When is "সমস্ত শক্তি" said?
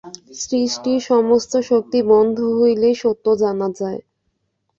1.07-1.99